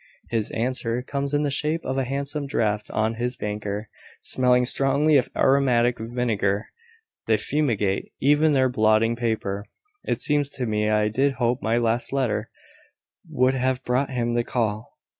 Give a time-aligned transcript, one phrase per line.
[0.31, 3.87] His answer comes in the shape of a handsome draft on his banker,
[4.23, 6.69] smelling strongly of aromatic vinegar.
[7.27, 9.63] They fumigate even their blotting paper,
[10.05, 10.89] it seems to me.
[10.89, 12.49] I did hope my last letter
[13.29, 14.97] would have brought him to call."